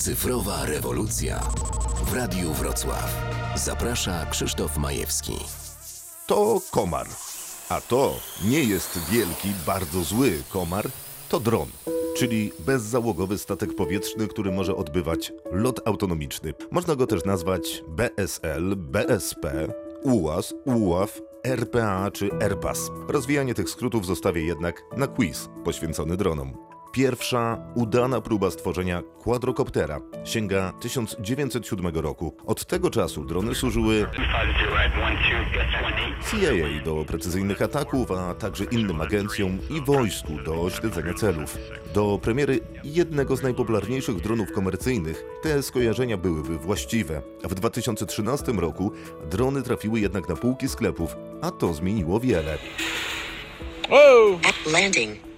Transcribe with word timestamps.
Cyfrowa 0.00 0.64
rewolucja 0.64 1.40
w 2.04 2.14
Radiu 2.14 2.52
Wrocław. 2.52 3.16
Zaprasza 3.54 4.26
Krzysztof 4.26 4.76
Majewski. 4.76 5.32
To 6.26 6.60
komar. 6.70 7.06
A 7.68 7.80
to 7.80 8.14
nie 8.44 8.64
jest 8.64 8.98
wielki, 9.10 9.48
bardzo 9.66 10.02
zły 10.02 10.42
komar, 10.48 10.88
to 11.28 11.40
dron, 11.40 11.68
czyli 12.16 12.52
bezzałogowy 12.58 13.38
statek 13.38 13.74
powietrzny, 13.76 14.28
który 14.28 14.52
może 14.52 14.76
odbywać 14.76 15.32
lot 15.52 15.80
autonomiczny. 15.84 16.54
Można 16.70 16.96
go 16.96 17.06
też 17.06 17.24
nazwać 17.24 17.82
BSL, 17.88 18.76
BSP, 18.76 19.68
UAS, 20.02 20.54
UAV, 20.64 21.20
RPA 21.44 22.10
czy 22.10 22.30
RPAS. 22.40 22.90
Rozwijanie 23.08 23.54
tych 23.54 23.70
skrótów 23.70 24.06
zostawię 24.06 24.42
jednak 24.42 24.82
na 24.96 25.06
quiz 25.06 25.48
poświęcony 25.64 26.16
dronom. 26.16 26.69
Pierwsza 26.92 27.58
udana 27.74 28.20
próba 28.20 28.50
stworzenia 28.50 29.02
quadrocoptera 29.22 30.00
sięga 30.24 30.72
1907 30.80 31.96
roku. 31.96 32.36
Od 32.46 32.66
tego 32.66 32.90
czasu 32.90 33.24
drony 33.24 33.54
służyły 33.54 34.06
CIA 36.30 36.84
do 36.84 37.04
precyzyjnych 37.04 37.62
ataków, 37.62 38.10
a 38.10 38.34
także 38.34 38.64
innym 38.64 39.00
agencjom 39.00 39.58
i 39.70 39.80
wojsku 39.80 40.32
do 40.44 40.70
śledzenia 40.70 41.14
celów. 41.14 41.58
Do 41.94 42.18
premiery 42.22 42.60
jednego 42.84 43.36
z 43.36 43.42
najpopularniejszych 43.42 44.20
dronów 44.20 44.52
komercyjnych 44.52 45.24
te 45.42 45.62
skojarzenia 45.62 46.16
byłyby 46.16 46.58
właściwe. 46.58 47.22
W 47.44 47.54
2013 47.54 48.52
roku 48.52 48.92
drony 49.30 49.62
trafiły 49.62 50.00
jednak 50.00 50.28
na 50.28 50.36
półki 50.36 50.68
sklepów, 50.68 51.16
a 51.42 51.50
to 51.50 51.74
zmieniło 51.74 52.20
wiele. 52.20 52.58
Landing. 54.72 55.29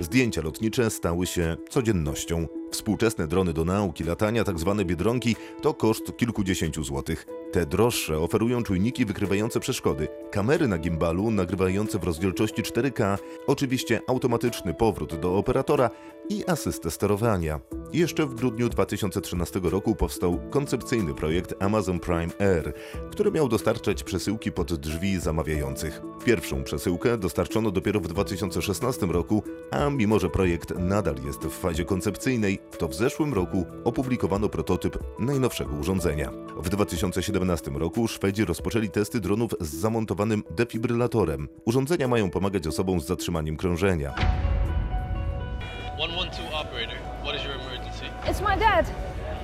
Zdjęcia 0.00 0.42
lotnicze 0.42 0.90
stały 0.90 1.26
się 1.26 1.56
codziennością. 1.70 2.46
Współczesne 2.70 3.26
drony 3.26 3.52
do 3.52 3.64
nauki 3.64 4.04
latania, 4.04 4.44
tak 4.44 4.58
zwane 4.58 4.84
biedronki, 4.84 5.36
to 5.62 5.74
koszt 5.74 6.16
kilkudziesięciu 6.16 6.84
złotych. 6.84 7.26
Te 7.52 7.66
droższe 7.66 8.18
oferują 8.18 8.62
czujniki 8.62 9.04
wykrywające 9.04 9.60
przeszkody, 9.60 10.08
kamery 10.30 10.68
na 10.68 10.78
gimbalu 10.78 11.30
nagrywające 11.30 11.98
w 11.98 12.04
rozdzielczości 12.04 12.62
4K, 12.62 13.18
oczywiście 13.46 14.00
automatyczny 14.06 14.74
powrót 14.74 15.20
do 15.20 15.36
operatora 15.36 15.90
i 16.28 16.44
asystę 16.46 16.90
sterowania. 16.90 17.60
Jeszcze 17.92 18.26
w 18.26 18.34
grudniu 18.34 18.68
2013 18.68 19.60
roku 19.62 19.94
powstał 19.94 20.40
koncepcyjny 20.50 21.14
projekt 21.14 21.54
Amazon 21.60 22.00
Prime 22.00 22.32
Air, 22.38 22.72
który 23.10 23.30
miał 23.30 23.48
dostarczać 23.48 24.04
przesyłki 24.04 24.52
pod 24.52 24.74
drzwi 24.74 25.20
zamawiających. 25.20 26.02
Pierwszą 26.24 26.64
przesyłkę 26.64 27.18
dostarczono 27.18 27.70
dopiero 27.70 28.00
w 28.00 28.08
2016 28.08 29.06
roku, 29.06 29.42
a 29.70 29.90
mimo 29.90 30.18
że 30.18 30.30
projekt 30.30 30.78
nadal 30.78 31.14
jest 31.26 31.40
w 31.40 31.58
fazie 31.58 31.84
koncepcyjnej, 31.84 32.58
to 32.78 32.88
w 32.88 32.94
zeszłym 32.94 33.34
roku 33.34 33.64
opublikowano 33.84 34.48
prototyp 34.48 34.98
najnowszego 35.18 35.76
urządzenia. 35.76 36.30
W 36.56 36.68
2017 36.68 37.70
roku 37.70 38.08
Szwedzi 38.08 38.44
rozpoczęli 38.44 38.90
testy 38.90 39.20
dronów 39.20 39.50
z 39.60 39.74
zamontowanym 39.74 40.42
defibrylatorem. 40.50 41.48
Urządzenia 41.64 42.08
mają 42.08 42.30
pomagać 42.30 42.66
osobom 42.66 43.00
z 43.00 43.06
zatrzymaniem 43.06 43.56
krążenia. 43.56 44.14
112 47.24 47.24
operator, 47.24 47.32
what 47.32 47.34
is 47.34 47.44
your 47.44 47.54
emergency? 47.54 48.06
It's 48.30 48.40
my 48.40 48.56
dad. 48.56 48.86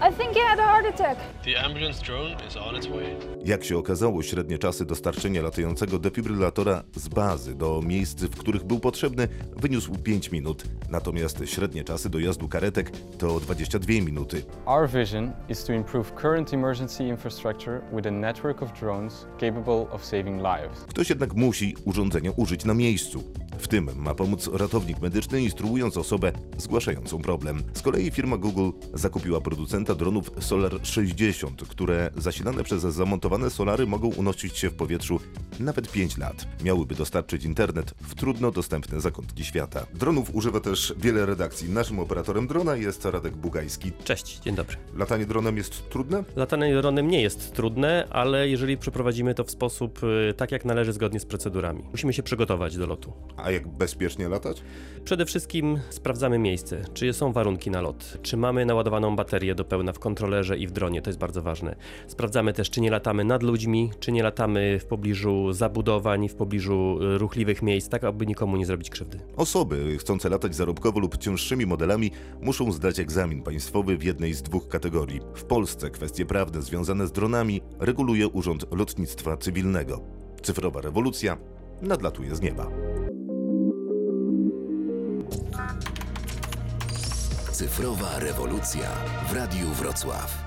I 0.00 0.10
think 0.12 0.34
he 0.34 0.40
had 0.40 0.58
a 0.58 0.64
heart 0.64 0.86
attack. 0.86 1.18
The 1.44 1.56
ambulance 1.56 2.02
drone 2.02 2.36
is 2.48 2.56
on 2.56 2.76
its 2.76 2.86
way. 2.86 3.16
Jak 3.44 3.64
się 3.64 3.78
okazało, 3.78 4.22
średnie 4.22 4.58
czasy 4.58 4.84
dostarczenia 4.86 5.42
latającego 5.42 5.98
defibrylatora 5.98 6.82
z 6.96 7.08
bazy 7.08 7.54
do 7.54 7.80
miejsc, 7.84 8.22
w 8.24 8.36
których 8.36 8.64
był 8.64 8.80
potrzebny, 8.80 9.28
wyniósł 9.56 9.94
5 9.98 10.30
minut. 10.32 10.64
Natomiast 10.90 11.42
średnie 11.44 11.84
czasy 11.84 12.10
dojazdu 12.10 12.48
karetek 12.48 12.90
to 13.18 13.40
22 13.40 13.92
minuty. 13.92 14.42
Our 14.66 14.88
vision 14.88 15.32
is 15.48 15.64
to 15.64 15.72
improve 15.72 16.14
current 16.14 16.54
emergency 16.54 17.04
infrastructure 17.04 17.80
with 17.92 18.06
a 18.06 18.10
network 18.10 18.62
of 18.62 18.80
drones 18.80 19.26
capable 19.40 19.86
of 19.90 20.04
saving 20.04 20.36
lives. 20.36 20.84
Ktoś 20.88 21.10
jednak 21.10 21.34
musi 21.34 21.74
urządzenia 21.84 22.30
użyć 22.36 22.64
na 22.64 22.74
miejscu. 22.74 23.24
W 23.58 23.68
tym 23.68 23.90
ma 23.96 24.14
pomóc 24.14 24.50
ratownik 24.52 25.00
medyczny, 25.00 25.42
instruując 25.42 25.96
osobę 25.96 26.32
zgłaszającą 26.58 27.18
problem. 27.22 27.62
Z 27.72 27.82
kolei 27.82 28.10
firma 28.10 28.36
Google 28.36 28.70
zakupiła 28.94 29.40
producenta 29.40 29.94
dronów 29.94 30.30
Solar 30.40 30.72
60, 30.82 31.62
które 31.68 32.10
zasilane 32.16 32.64
przez 32.64 32.82
zamontowane 32.82 33.50
solary 33.50 33.86
mogą 33.86 34.08
unosić 34.08 34.58
się 34.58 34.70
w 34.70 34.74
powietrzu 34.74 35.20
nawet 35.60 35.92
5 35.92 36.18
lat. 36.18 36.46
Miałyby 36.64 36.94
dostarczyć 36.94 37.44
internet 37.44 37.94
w 38.00 38.14
trudno 38.14 38.50
dostępne 38.50 39.00
zakątki 39.00 39.44
świata. 39.44 39.86
Dronów 39.94 40.34
używa 40.34 40.60
też 40.60 40.94
wiele 40.98 41.26
redakcji. 41.26 41.70
Naszym 41.70 41.98
operatorem 41.98 42.46
drona 42.46 42.76
jest 42.76 43.04
Radek 43.04 43.36
Bugajski. 43.36 43.92
Cześć, 44.04 44.40
dzień 44.40 44.54
dobry. 44.54 44.76
Latanie 44.94 45.26
dronem 45.26 45.56
jest 45.56 45.88
trudne? 45.90 46.24
Latanie 46.36 46.76
dronem 46.76 47.08
nie 47.08 47.22
jest 47.22 47.54
trudne, 47.54 48.08
ale 48.10 48.48
jeżeli 48.48 48.76
przeprowadzimy 48.76 49.34
to 49.34 49.44
w 49.44 49.50
sposób 49.50 50.00
y, 50.02 50.34
tak 50.34 50.52
jak 50.52 50.64
należy 50.64 50.92
zgodnie 50.92 51.20
z 51.20 51.26
procedurami. 51.26 51.82
Musimy 51.90 52.12
się 52.12 52.22
przygotować 52.22 52.76
do 52.76 52.86
lotu. 52.86 53.12
A 53.46 53.50
jak 53.50 53.68
bezpiecznie 53.68 54.28
latać? 54.28 54.62
Przede 55.04 55.26
wszystkim 55.26 55.78
sprawdzamy 55.90 56.38
miejsce, 56.38 56.82
czy 56.94 57.12
są 57.12 57.32
warunki 57.32 57.70
na 57.70 57.80
lot, 57.80 58.18
czy 58.22 58.36
mamy 58.36 58.66
naładowaną 58.66 59.16
baterię 59.16 59.54
do 59.54 59.64
pełna 59.64 59.92
w 59.92 59.98
kontrolerze 59.98 60.58
i 60.58 60.66
w 60.66 60.70
dronie, 60.70 61.02
to 61.02 61.10
jest 61.10 61.18
bardzo 61.18 61.42
ważne. 61.42 61.76
Sprawdzamy 62.06 62.52
też, 62.52 62.70
czy 62.70 62.80
nie 62.80 62.90
latamy 62.90 63.24
nad 63.24 63.42
ludźmi, 63.42 63.90
czy 64.00 64.12
nie 64.12 64.22
latamy 64.22 64.78
w 64.80 64.86
pobliżu 64.86 65.52
zabudowań, 65.52 66.28
w 66.28 66.34
pobliżu 66.34 66.98
y, 67.02 67.18
ruchliwych 67.18 67.62
miejsc, 67.62 67.88
tak 67.88 68.04
aby 68.04 68.26
nikomu 68.26 68.56
nie 68.56 68.66
zrobić 68.66 68.90
krzywdy. 68.90 69.18
Osoby 69.36 69.96
chcące 69.98 70.28
latać 70.28 70.54
zarobkowo 70.54 71.00
lub 71.00 71.18
cięższymi 71.18 71.66
modelami 71.66 72.10
muszą 72.40 72.72
zdać 72.72 72.98
egzamin 72.98 73.42
państwowy 73.42 73.96
w 73.96 74.04
jednej 74.04 74.34
z 74.34 74.42
dwóch 74.42 74.68
kategorii. 74.68 75.20
W 75.34 75.44
Polsce 75.44 75.90
kwestie 75.90 76.26
prawne 76.26 76.62
związane 76.62 77.06
z 77.06 77.12
dronami 77.12 77.60
reguluje 77.78 78.28
Urząd 78.28 78.66
Lotnictwa 78.72 79.36
Cywilnego. 79.36 80.00
Cyfrowa 80.42 80.80
rewolucja 80.80 81.36
nadlatuje 81.82 82.36
z 82.36 82.40
nieba. 82.40 82.95
Cyfrowa 87.56 88.18
rewolucja 88.18 88.90
w 89.28 89.32
Radiu 89.32 89.68
Wrocław. 89.68 90.45